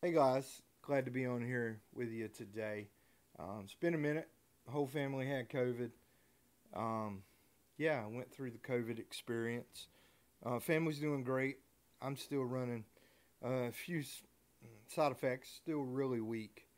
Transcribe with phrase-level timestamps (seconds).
[0.00, 2.86] Hey guys, glad to be on here with you today.
[3.36, 4.28] Um, it's been a minute.
[4.64, 5.90] The whole family had COVID.
[6.72, 7.24] Um,
[7.78, 9.88] yeah, I went through the COVID experience.
[10.46, 11.56] Uh, family's doing great.
[12.00, 12.84] I'm still running
[13.42, 14.04] a few
[14.86, 16.68] side effects, still really weak.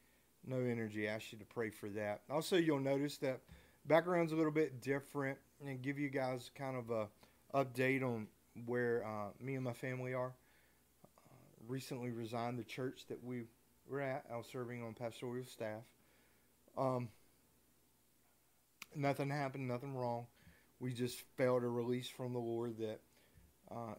[0.46, 1.06] No energy.
[1.06, 2.22] I ask you to pray for that.
[2.30, 3.40] Also, you'll notice that
[3.84, 7.08] background's a little bit different and give you guys kind of a
[7.54, 8.28] update on
[8.64, 10.32] where uh, me and my family are
[11.68, 13.44] recently resigned the church that we
[13.88, 14.24] were at.
[14.32, 15.82] I was serving on pastoral staff.
[16.76, 17.08] Um,
[18.94, 20.26] nothing happened, nothing wrong.
[20.78, 23.00] We just felt a release from the Lord that
[23.70, 23.94] uh,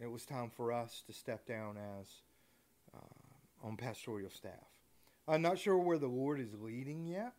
[0.00, 2.06] it, was time for us to step down as
[2.94, 4.52] uh, on pastoral staff.
[5.28, 7.32] I'm not sure where the Lord is leading yet.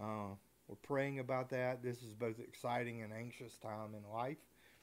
[0.00, 0.34] Uh,
[0.66, 1.82] we're praying about that.
[1.82, 4.36] This is both exciting and anxious time in life.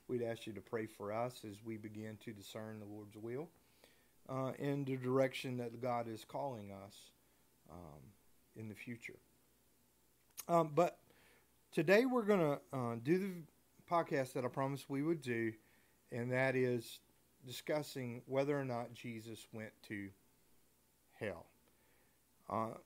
[0.08, 3.50] We'd ask you to pray for us as we begin to discern the Lord's will
[4.30, 6.96] uh, in the direction that God is calling us
[7.72, 8.02] um,
[8.56, 9.20] in the future.
[10.48, 10.98] Um, but
[11.72, 13.32] today we're going to uh, do the
[13.90, 15.54] podcast that I promised we would do,
[16.12, 17.00] and that is
[17.46, 20.10] discussing whether or not Jesus went to
[21.20, 21.46] hell.
[22.50, 22.78] Uh,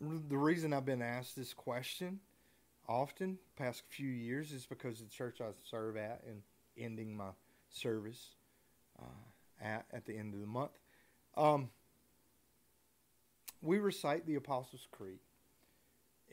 [0.00, 2.20] the reason I've been asked this question
[2.88, 6.42] often past few years is because the church I serve at and
[6.76, 7.30] ending my
[7.70, 8.34] service
[9.00, 10.72] uh, at at the end of the month
[11.36, 11.70] um,
[13.60, 15.18] we recite the Apostles' Creed.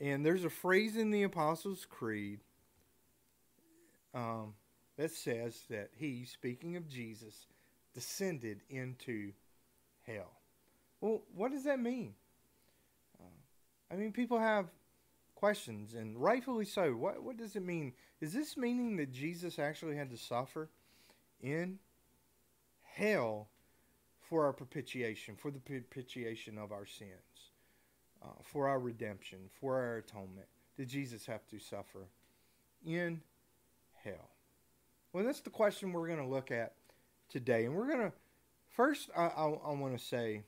[0.00, 2.40] And there's a phrase in the Apostles' Creed
[4.14, 4.54] um,
[4.96, 7.46] that says that he, speaking of Jesus,
[7.94, 9.32] descended into
[10.06, 10.32] hell.
[11.00, 12.14] Well, what does that mean?
[13.20, 14.66] Uh, I mean, people have
[15.34, 16.92] questions, and rightfully so.
[16.92, 17.92] What, what does it mean?
[18.20, 20.68] Is this meaning that Jesus actually had to suffer
[21.42, 21.78] in
[22.94, 23.48] hell
[24.30, 27.50] for our propitiation, for the propitiation of our sins,
[28.22, 32.06] uh, for our redemption, for our atonement, did Jesus have to suffer
[32.86, 33.20] in
[34.04, 34.30] hell?
[35.12, 36.74] Well, that's the question we're going to look at
[37.28, 37.64] today.
[37.64, 38.12] And we're going to,
[38.68, 40.42] first, I, I, I want to say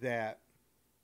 [0.00, 0.38] that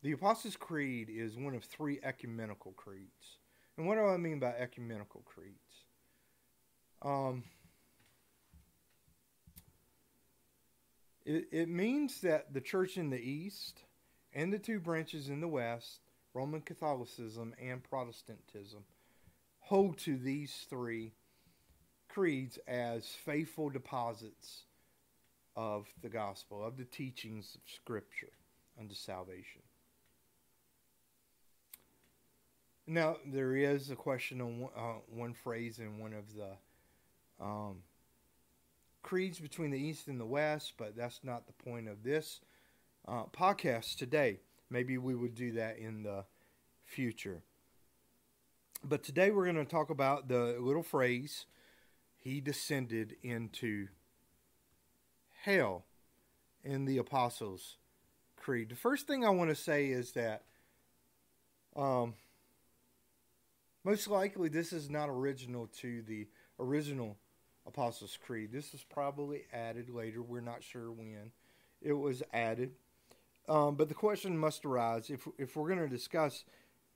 [0.02, 3.36] the Apostles' Creed is one of three ecumenical creeds.
[3.76, 5.84] And what do I mean by ecumenical creeds?
[7.02, 7.44] Um,
[11.26, 13.82] It, it means that the church in the East
[14.32, 15.98] and the two branches in the West,
[16.32, 18.84] Roman Catholicism and Protestantism,
[19.58, 21.14] hold to these three
[22.08, 24.62] creeds as faithful deposits
[25.56, 28.32] of the gospel, of the teachings of Scripture
[28.78, 29.62] unto salvation.
[32.86, 37.78] Now, there is a question on one, uh, one phrase in one of the um,
[39.06, 42.40] creeds between the East and the West, but that's not the point of this
[43.06, 44.40] uh, podcast today.
[44.68, 46.24] Maybe we would do that in the
[46.84, 47.44] future.
[48.82, 51.46] But today we're going to talk about the little phrase,
[52.16, 53.86] he descended into
[55.42, 55.84] hell
[56.64, 57.76] in the Apostles'
[58.36, 58.70] Creed.
[58.70, 60.42] The first thing I want to say is that
[61.76, 62.14] um,
[63.84, 66.26] most likely this is not original to the
[66.58, 67.16] original
[67.66, 68.50] Apostles' Creed.
[68.52, 70.22] This was probably added later.
[70.22, 71.32] We're not sure when
[71.82, 72.72] it was added.
[73.48, 76.44] Um, but the question must arise if, if we're going to discuss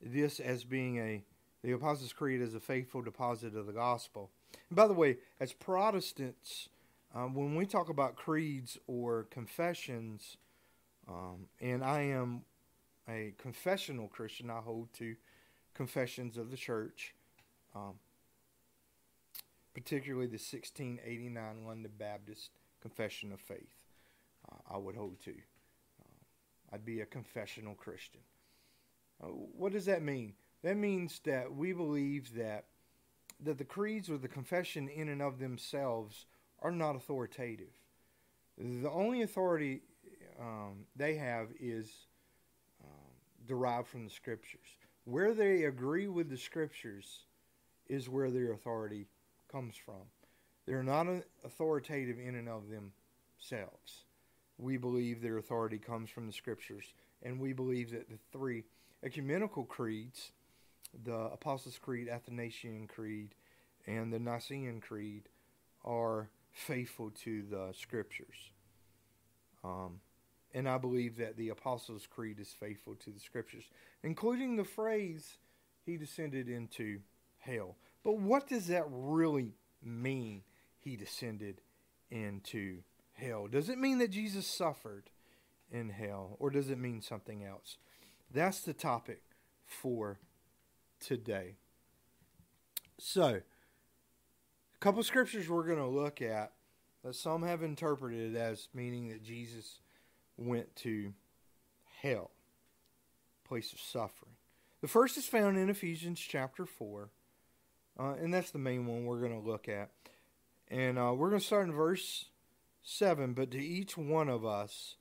[0.03, 1.23] this as being a
[1.63, 4.31] the Apostles' Creed as a faithful deposit of the gospel.
[4.71, 6.71] And by the way, as Protestants,
[7.15, 10.39] um, when we talk about creeds or confessions,
[11.07, 12.43] um, and I am
[13.09, 15.17] a confessional Christian, I hold to
[15.75, 17.15] confessions of the church.
[19.75, 22.51] Particularly the 1689 London Baptist
[22.81, 23.75] Confession of Faith.
[24.51, 25.31] Uh, I would hold to.
[25.31, 28.21] Uh, I'd be a confessional Christian.
[29.23, 30.35] Uh, what does that mean?
[30.63, 32.65] That means that we believe that
[33.43, 36.27] that the creeds or the confession in and of themselves
[36.61, 37.73] are not authoritative.
[38.59, 39.81] The only authority
[40.39, 41.91] um, they have is
[42.85, 44.77] um, derived from the scriptures.
[45.05, 47.25] Where they agree with the scriptures
[47.89, 49.07] is where their authority
[49.51, 50.03] comes from.
[50.67, 51.07] They're not
[51.45, 54.05] authoritative in and of themselves.
[54.59, 56.85] We believe their authority comes from the scriptures,
[57.23, 58.65] and we believe that the three
[59.03, 60.33] ecumenical creeds,
[61.05, 63.35] the Apostles' Creed, Athanasian Creed,
[63.87, 65.29] and the Nicene Creed,
[65.85, 68.51] are faithful to the scriptures.
[69.65, 70.01] Um,
[70.53, 73.65] and I believe that the Apostles' Creed is faithful to the scriptures,
[74.03, 75.39] including the phrase,
[75.87, 77.01] He descended into
[77.39, 77.77] hell.
[78.05, 80.43] But what does that really mean?
[80.79, 81.61] He descended
[82.11, 82.79] into
[83.13, 83.47] hell.
[83.47, 85.11] Does it mean that Jesus suffered
[85.71, 87.77] in hell, or does it mean something else?
[88.33, 89.23] That's the topic
[89.67, 90.19] for
[90.99, 91.57] today.
[92.99, 93.41] So,
[94.75, 96.53] a couple scriptures we're going to look at
[97.05, 99.79] that some have interpreted as meaning that Jesus
[100.37, 101.13] went to
[102.03, 102.31] hell,
[103.45, 104.33] place of suffering.
[104.81, 107.11] The first is found in Ephesians chapter 4,
[108.01, 109.91] uh, and that's the main one we're going to look at.
[110.69, 112.27] And uh, we're going to start in verse
[112.83, 113.35] 7.
[113.35, 114.97] But to each one of us,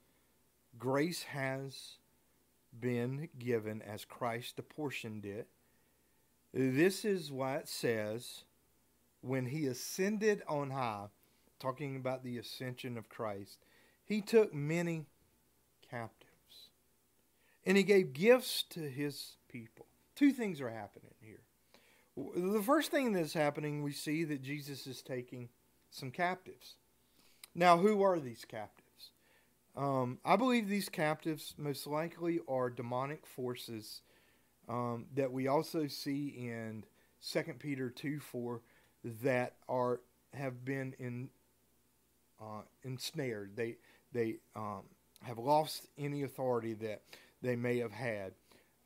[0.78, 1.98] grace has
[2.78, 5.48] been given as Christ apportioned it.
[6.54, 8.44] This is why it says,
[9.22, 11.06] when he ascended on high,
[11.60, 13.60] talking about the ascension of Christ,
[14.04, 15.06] he took many
[15.90, 16.25] captives.
[17.66, 19.86] And he gave gifts to his people.
[20.16, 21.44] Two things are happening here.
[22.15, 25.50] The first thing that's happening, we see that Jesus is taking
[25.89, 26.75] some captives.
[27.56, 29.11] Now, who are these captives?
[29.75, 34.01] Um, I believe these captives most likely are demonic forces
[34.67, 36.83] um, that we also see in
[37.31, 38.62] 2 Peter 2 4
[39.23, 40.01] that are
[40.33, 41.29] have been in
[42.41, 43.55] uh, ensnared.
[43.55, 43.77] They
[44.12, 44.83] they um,
[45.23, 47.01] have lost any authority that
[47.41, 48.33] they may have had.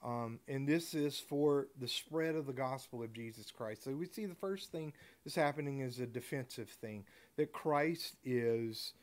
[0.03, 3.85] Um, and this is for the spread of the gospel of Jesus Christ.
[3.85, 4.91] So we see the first thing
[5.23, 7.05] that's happening is a defensive thing
[7.37, 8.93] that Christ is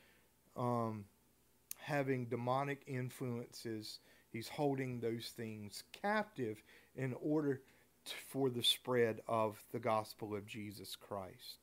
[0.56, 1.06] um,
[1.78, 4.00] having demonic influences.
[4.30, 6.62] He's holding those things captive
[6.94, 7.62] in order
[8.04, 11.60] to, for the spread of the gospel of Jesus Christ.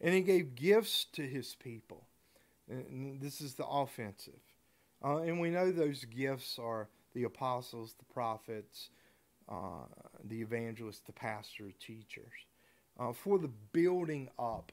[0.00, 2.04] And he gave gifts to his people.
[2.68, 4.40] And this is the offensive.
[5.04, 8.90] Uh, and we know those gifts are the apostles, the prophets,
[9.48, 9.86] uh,
[10.24, 12.32] the evangelists, the pastors, teachers,
[12.98, 14.72] uh, for the building up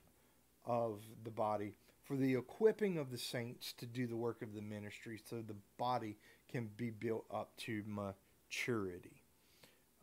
[0.65, 1.73] of the body,
[2.03, 5.55] for the equipping of the saints to do the work of the ministry so the
[5.77, 6.17] body
[6.51, 9.23] can be built up to maturity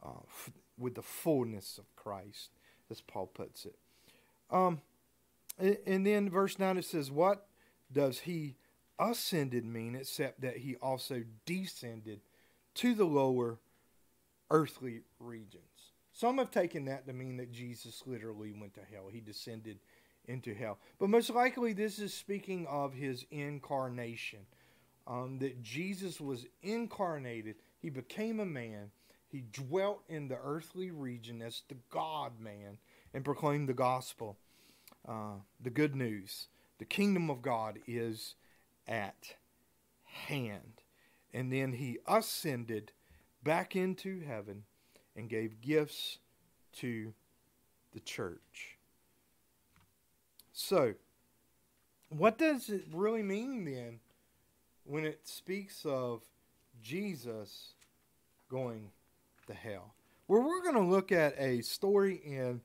[0.05, 2.51] uh, f- with the fullness of Christ,
[2.91, 3.77] as Paul puts it.
[4.51, 4.81] Um,
[5.59, 7.47] and, and then verse 9 it says, What
[7.93, 8.57] does he
[8.99, 12.21] ascended mean except that he also descended
[12.75, 13.59] to the lower
[14.51, 15.63] earthly regions.
[16.13, 19.09] Some have taken that to mean that Jesus literally went to hell.
[19.11, 19.79] He descended
[20.27, 20.79] into hell.
[20.99, 24.41] But most likely, this is speaking of his incarnation.
[25.07, 28.91] Um, that Jesus was incarnated, he became a man,
[29.29, 32.79] he dwelt in the earthly region as the God man
[33.13, 34.39] and proclaimed the gospel,
[35.07, 36.47] uh, the good news.
[36.79, 38.35] The kingdom of God is
[38.87, 39.35] at
[40.05, 40.83] hand.
[41.33, 42.93] And then he ascended
[43.43, 44.65] back into heaven
[45.17, 46.19] and gave gifts
[46.75, 47.13] to
[47.93, 48.79] the church.
[50.53, 50.95] So,
[52.11, 54.01] what does it really mean then
[54.85, 56.23] when it speaks of
[56.83, 57.75] Jesus
[58.49, 58.91] going
[59.47, 59.95] to hell?
[60.29, 62.61] Well, we're going to look at a story in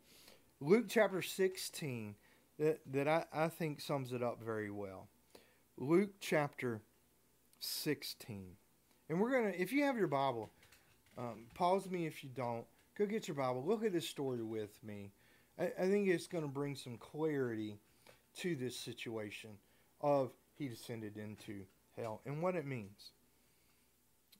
[0.62, 2.16] Luke chapter 16
[2.60, 5.08] that, that I, I think sums it up very well.
[5.82, 6.82] Luke chapter
[7.62, 8.48] 16.
[9.08, 10.50] And we're going to, if you have your Bible,
[11.18, 12.66] um, pause me if you don't.
[12.98, 13.64] Go get your Bible.
[13.66, 15.14] Look at this story with me.
[15.58, 17.78] I, I think it's going to bring some clarity
[18.40, 19.52] to this situation
[20.02, 21.62] of he descended into
[21.96, 23.12] hell and what it means.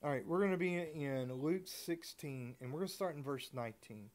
[0.04, 3.24] All right, we're going to be in Luke 16, and we're going to start in
[3.24, 4.10] verse 19.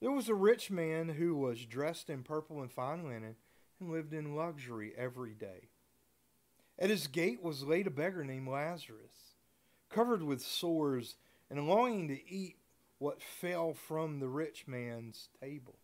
[0.00, 3.36] There was a rich man who was dressed in purple and fine linen
[3.78, 5.68] and lived in luxury every day.
[6.80, 9.34] At his gate was laid a beggar named Lazarus,
[9.90, 11.16] covered with sores
[11.50, 12.56] and longing to eat
[12.98, 15.76] what fell from the rich man's table.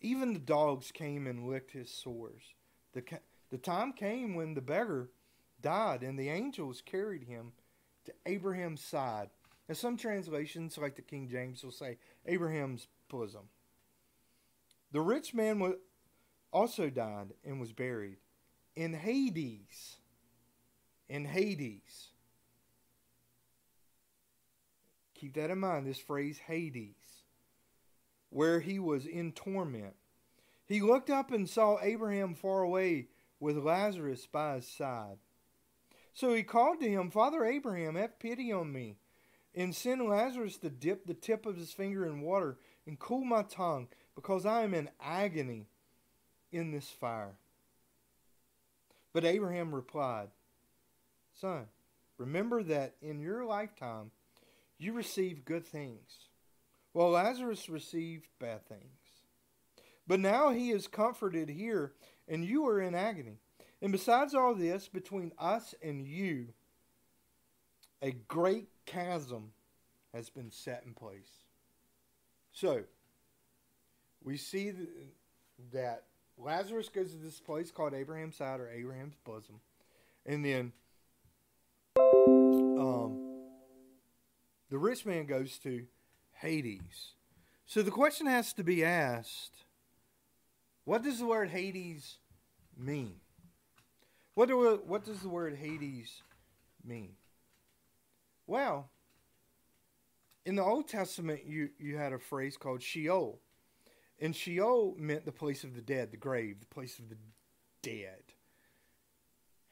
[0.00, 2.42] Even the dogs came and licked his sores.
[2.92, 3.02] The,
[3.50, 5.10] the time came when the beggar
[5.62, 7.52] died, and the angels carried him
[8.04, 9.30] to Abraham's side.
[9.68, 13.48] And some translations, like the King James, will say Abraham's bosom.
[14.92, 15.74] The rich man
[16.52, 18.18] also died and was buried
[18.74, 19.96] in Hades
[21.08, 22.08] in Hades.
[25.14, 27.22] Keep that in mind, this phrase Hades,
[28.30, 29.94] where he was in torment.
[30.66, 33.08] He looked up and saw Abraham far away
[33.40, 35.18] with Lazarus by his side.
[36.12, 38.96] So he called to him, Father Abraham, have pity on me,
[39.54, 43.42] and send Lazarus to dip the tip of his finger in water and cool my
[43.42, 45.66] tongue, because I am in agony
[46.52, 47.34] in this fire.
[49.12, 50.28] But Abraham replied,
[51.40, 51.66] Son,
[52.18, 54.10] remember that in your lifetime
[54.78, 56.28] you received good things,
[56.92, 58.82] while Lazarus received bad things.
[60.06, 61.92] But now he is comforted here,
[62.28, 63.38] and you are in agony.
[63.82, 66.48] And besides all this, between us and you,
[68.00, 69.52] a great chasm
[70.14, 71.44] has been set in place.
[72.52, 72.84] So,
[74.22, 74.72] we see
[75.72, 76.04] that
[76.38, 79.60] Lazarus goes to this place called Abraham's side or Abraham's bosom.
[80.24, 80.72] And then
[82.78, 83.26] um,
[84.70, 85.86] the rich man goes to
[86.32, 87.14] Hades.
[87.66, 89.64] So the question has to be asked
[90.84, 92.18] what does the word Hades
[92.76, 93.16] mean?
[94.34, 96.22] What, do, what does the word Hades
[96.84, 97.14] mean?
[98.46, 98.90] Well,
[100.44, 103.40] in the Old Testament, you, you had a phrase called Sheol.
[104.20, 107.16] And Sheol meant the place of the dead, the grave, the place of the
[107.82, 108.22] dead.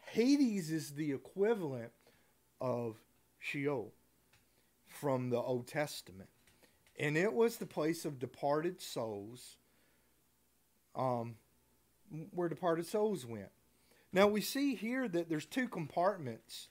[0.07, 1.93] Hades is the equivalent
[2.61, 2.97] of
[3.39, 3.93] Sheol
[4.87, 6.29] from the Old Testament.
[6.99, 9.57] And it was the place of departed souls,
[10.95, 11.37] um,
[12.31, 13.51] where departed souls went.
[14.13, 16.69] Now we see here that there's two compartments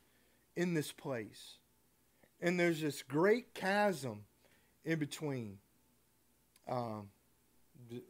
[0.55, 1.57] in this place.
[2.39, 4.25] And there's this great chasm
[4.85, 5.57] in between
[6.67, 7.09] um,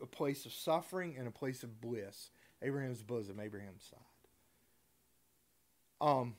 [0.01, 2.29] a place of suffering and a place of bliss.
[2.61, 3.99] Abraham's bosom, Abraham's side.
[5.99, 6.35] Um,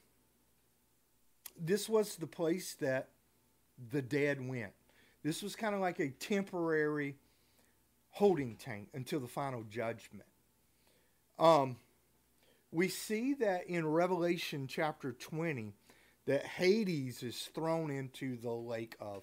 [1.58, 3.08] this was the place that
[3.90, 4.72] the dead went.
[5.22, 7.16] This was kind of like a temporary
[8.10, 10.26] holding tank until the final judgment.
[11.38, 11.76] Um,
[12.70, 15.72] we see that in Revelation chapter 20
[16.26, 19.22] that Hades is thrown into the lake of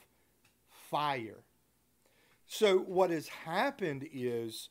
[0.90, 1.44] fire.
[2.48, 4.70] So, what has happened is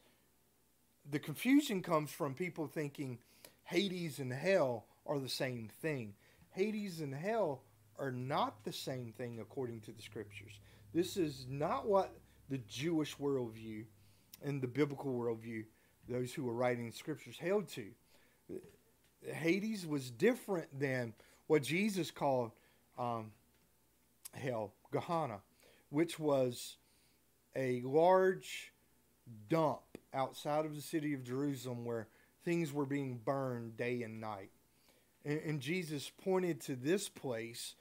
[1.11, 3.19] the confusion comes from people thinking
[3.64, 6.14] Hades and hell are the same thing.
[6.50, 7.62] Hades and hell
[7.99, 10.59] are not the same thing according to the scriptures.
[10.92, 12.12] This is not what
[12.49, 13.85] the Jewish worldview
[14.42, 15.64] and the biblical worldview,
[16.09, 17.87] those who were writing the scriptures, held to.
[19.23, 21.12] Hades was different than
[21.47, 22.52] what Jesus called
[22.99, 23.33] um,
[24.33, 25.40] hell, Gehenna,
[25.90, 26.76] which was
[27.54, 28.73] a large
[29.49, 29.80] dump
[30.14, 32.09] outside of the city of Jerusalem where
[32.45, 34.50] things were being burned day and night.
[35.25, 37.75] And, and Jesus pointed to this place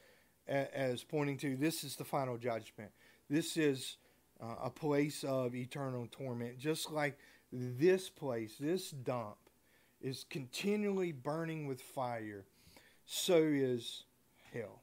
[0.48, 2.91] as pointing to this is the final judgment.
[3.29, 3.98] This is
[4.41, 7.17] uh, a place of eternal torment, just like
[7.51, 9.38] this place, this dump,
[10.01, 12.46] is continually burning with fire.
[13.05, 14.03] So is
[14.53, 14.81] hell.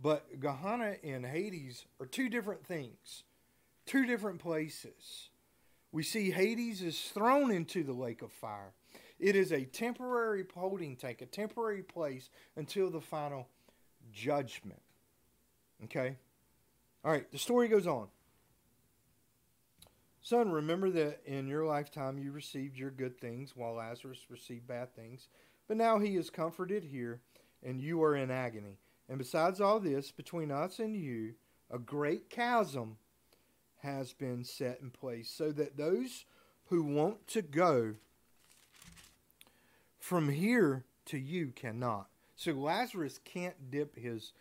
[0.00, 3.22] But Gehenna and Hades are two different things,
[3.86, 5.30] two different places.
[5.92, 8.72] We see Hades is thrown into the lake of fire.
[9.22, 13.46] It is a temporary holding tank, a temporary place until the final
[14.12, 14.82] judgment.
[15.84, 16.16] Okay?
[17.04, 18.08] All right, the story goes on.
[20.22, 24.92] Son, remember that in your lifetime you received your good things while Lazarus received bad
[24.92, 25.28] things.
[25.68, 27.20] But now he is comforted here,
[27.64, 28.78] and you are in agony.
[29.08, 31.34] And besides all this, between us and you,
[31.70, 32.96] a great chasm
[33.82, 36.24] has been set in place, so that those
[36.66, 37.94] who want to go
[40.02, 42.08] from here to you cannot.
[42.34, 44.32] So Lazarus can't dip his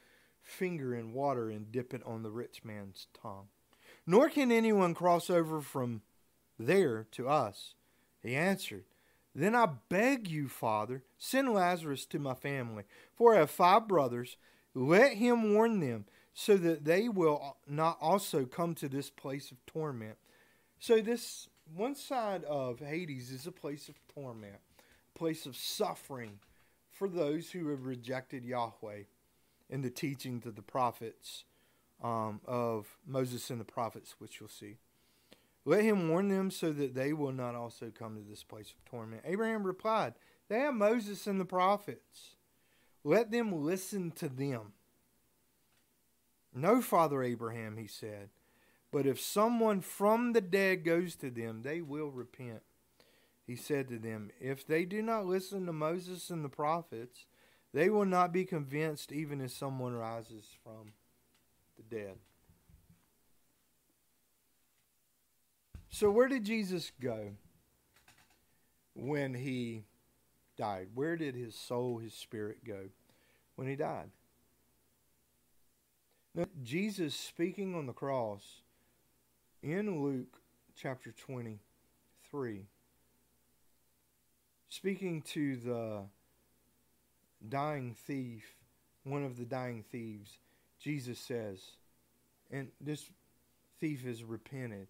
[0.41, 3.45] finger in water and dip it on the rich man's tongue.
[4.07, 6.01] Nor can anyone cross over from
[6.57, 7.75] there to us.
[8.23, 8.85] He answered,
[9.35, 14.37] Then I beg you, Father, send Lazarus to my family, for I have five brothers.
[14.73, 19.63] Let him warn them, so that they will not also come to this place of
[19.67, 20.17] torment.
[20.79, 24.57] So, this one side of Hades is a place of torment
[25.21, 26.39] place of suffering
[26.89, 29.03] for those who have rejected Yahweh
[29.69, 31.43] and the teachings of the prophets
[32.03, 34.77] um, of Moses and the prophets, which you'll see.
[35.63, 38.83] Let him warn them so that they will not also come to this place of
[38.83, 39.21] torment.
[39.23, 40.15] Abraham replied,
[40.49, 42.37] They have Moses and the prophets.
[43.03, 44.73] Let them listen to them.
[46.51, 48.29] No, Father Abraham, he said,
[48.91, 52.63] but if someone from the dead goes to them, they will repent
[53.51, 57.25] he said to them, If they do not listen to Moses and the prophets,
[57.73, 60.93] they will not be convinced even if someone rises from
[61.75, 62.15] the dead.
[65.89, 67.31] So, where did Jesus go
[68.93, 69.83] when he
[70.57, 70.87] died?
[70.95, 72.87] Where did his soul, his spirit go
[73.57, 74.11] when he died?
[76.33, 78.61] Now, Jesus speaking on the cross
[79.61, 80.39] in Luke
[80.73, 82.67] chapter 23
[84.71, 86.03] speaking to the
[87.47, 88.55] dying thief,
[89.03, 90.37] one of the dying thieves,
[90.79, 91.59] Jesus says,
[92.49, 93.09] and this
[93.81, 94.87] thief has repented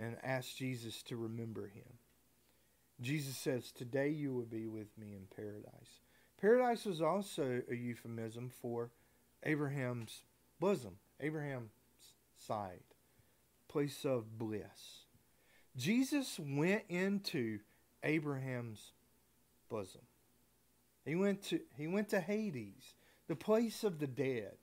[0.00, 1.98] and asked Jesus to remember him.
[3.02, 6.00] Jesus says, Today you will be with me in paradise.
[6.40, 8.90] Paradise was also a euphemism for
[9.42, 10.22] Abraham's
[10.58, 11.70] bosom, Abraham's
[12.38, 12.80] side,
[13.68, 15.04] place of bliss.
[15.76, 17.58] Jesus went into
[18.02, 18.92] Abraham's
[19.68, 20.02] bosom.
[21.04, 22.94] He went to he went to Hades,
[23.28, 24.56] the place of the dead.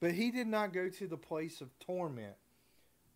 [0.00, 2.36] But he did not go to the place of torment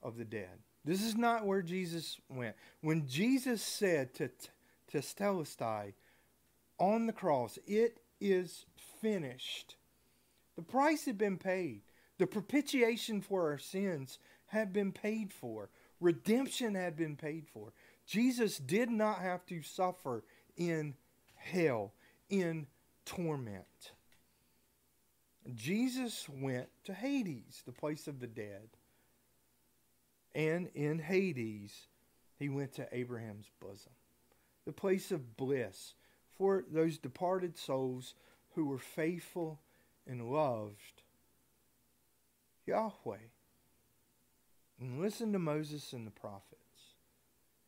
[0.03, 0.59] of the dead.
[0.85, 2.57] This is not where Jesus went.
[2.83, 4.29] When Jesus said to
[4.93, 5.95] Tetelestai
[6.79, 8.67] on the cross, it is
[9.01, 9.77] finished.
[10.57, 11.81] The price had been paid.
[12.19, 15.71] The propitiation for our sins had been paid for.
[16.01, 17.73] Redemption had been paid for.
[18.07, 20.25] Jesus did not have to suffer
[20.57, 20.95] in
[21.37, 21.93] hell,
[22.29, 22.67] in
[23.05, 23.93] torment.
[25.55, 28.69] Jesus went to Hades, the place of the dead.
[30.35, 31.73] And in Hades,
[32.39, 33.93] he went to Abraham's bosom,
[34.65, 35.95] the place of bliss
[36.37, 38.15] for those departed souls
[38.55, 39.61] who were faithful
[40.07, 41.03] and loved
[42.67, 43.17] Yahweh.
[44.81, 46.54] And listen to Moses and the prophets.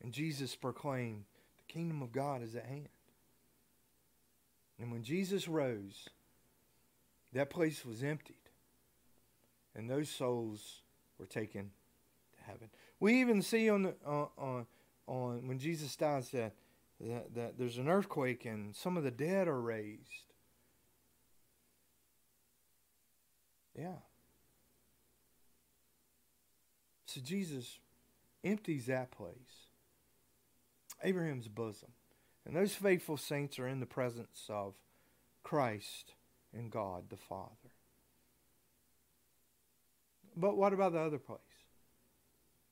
[0.03, 1.23] And Jesus proclaimed,
[1.57, 2.89] The kingdom of God is at hand.
[4.79, 6.07] And when Jesus rose,
[7.33, 8.35] that place was emptied.
[9.75, 10.81] And those souls
[11.17, 11.71] were taken
[12.37, 12.69] to heaven.
[12.99, 14.65] We even see on the uh, on
[15.07, 16.53] on when Jesus dies that,
[16.99, 20.33] that that there's an earthquake and some of the dead are raised.
[23.77, 23.97] Yeah.
[27.05, 27.79] So Jesus
[28.43, 29.66] empties that place,
[31.03, 31.89] Abraham's bosom.
[32.45, 34.73] And those faithful saints are in the presence of
[35.43, 36.13] Christ
[36.53, 37.71] and God the Father.
[40.35, 41.39] But what about the other place?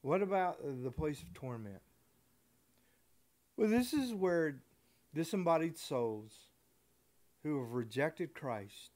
[0.01, 1.81] What about the place of torment?
[3.57, 4.57] Well, this is where
[5.13, 6.31] disembodied souls
[7.43, 8.91] who have rejected Christ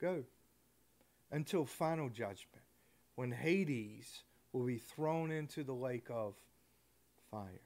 [0.00, 0.24] go
[1.30, 2.64] until final judgment,
[3.14, 6.34] when Hades will be thrown into the lake of
[7.30, 7.60] fire.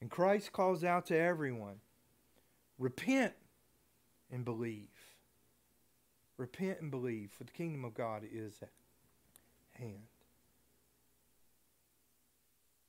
[0.00, 1.80] And Christ calls out to everyone
[2.78, 3.32] repent
[4.30, 4.88] and believe.
[6.36, 8.70] Repent and believe, for the kingdom of God is at
[9.72, 10.06] hand.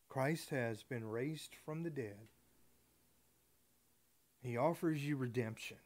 [0.07, 2.27] Christ has been raised from the dead.
[4.43, 5.77] He offers you redemption.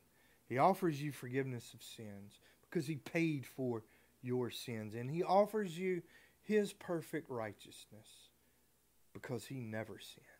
[0.47, 3.83] He offers you forgiveness of sins because he paid for
[4.21, 4.93] your sins.
[4.93, 6.01] And he offers you
[6.41, 8.07] his perfect righteousness
[9.13, 10.32] because he never sinned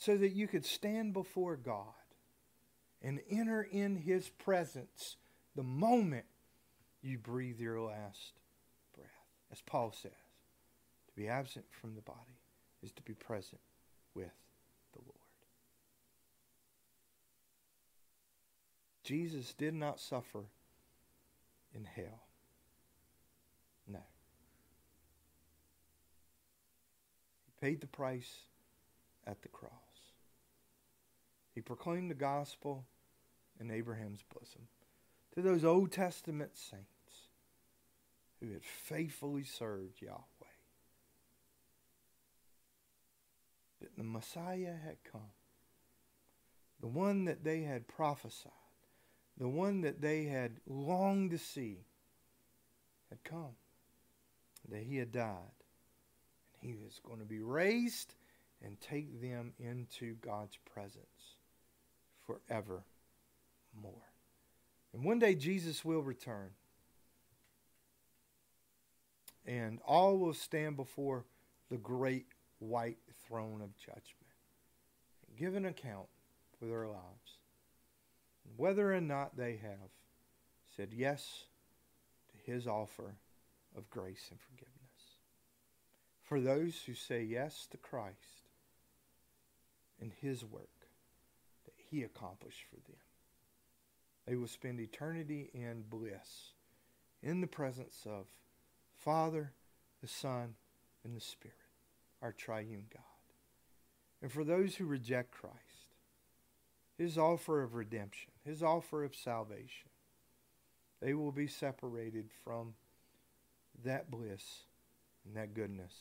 [0.00, 1.84] so that you could stand before God
[3.02, 5.16] and enter in his presence
[5.54, 6.24] the moment
[7.02, 8.32] you breathe your last
[8.96, 9.10] breath.
[9.52, 10.10] As Paul says,
[11.06, 12.38] to be absent from the body
[12.82, 13.60] is to be present
[14.14, 14.32] with
[14.94, 15.18] the Lord.
[19.04, 20.44] Jesus did not suffer
[21.74, 22.22] in hell.
[23.86, 24.00] No.
[27.44, 28.44] He paid the price
[29.26, 29.89] at the cross.
[31.54, 32.84] He proclaimed the gospel
[33.58, 34.68] in Abraham's bosom
[35.34, 36.86] to those Old Testament saints
[38.40, 40.16] who had faithfully served Yahweh.
[43.80, 45.32] That the Messiah had come,
[46.80, 48.52] the one that they had prophesied,
[49.36, 51.78] the one that they had longed to see,
[53.08, 53.56] had come,
[54.68, 55.64] that he had died,
[56.60, 58.14] and he was going to be raised
[58.62, 61.36] and take them into God's presence
[62.30, 62.82] forevermore.
[64.92, 66.50] And one day Jesus will return.
[69.46, 71.24] And all will stand before
[71.70, 72.26] the great
[72.58, 74.04] white throne of judgment
[75.26, 76.06] and give an account
[76.58, 77.38] for their lives.
[78.44, 79.90] And Whether or not they have
[80.76, 81.44] said yes
[82.30, 83.14] to his offer
[83.76, 84.76] of grace and forgiveness.
[86.22, 88.50] For those who say yes to Christ
[90.00, 90.79] and his work,
[91.90, 93.00] he accomplished for them.
[94.26, 96.52] They will spend eternity in bliss
[97.22, 98.26] in the presence of
[98.96, 99.52] Father,
[100.00, 100.54] the Son,
[101.04, 101.56] and the Spirit,
[102.22, 103.02] our triune God.
[104.22, 105.56] And for those who reject Christ,
[106.96, 109.88] his offer of redemption, his offer of salvation,
[111.00, 112.74] they will be separated from
[113.84, 114.64] that bliss
[115.24, 115.94] and that goodness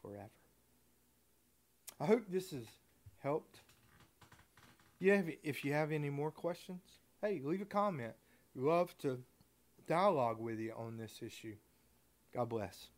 [0.00, 0.30] forever.
[2.00, 2.64] I hope this has
[3.22, 3.60] helped
[4.98, 6.80] you have, if you have any more questions,
[7.22, 8.14] hey, leave a comment.
[8.54, 9.18] We love to
[9.86, 11.56] dialogue with you on this issue.
[12.34, 12.88] God bless.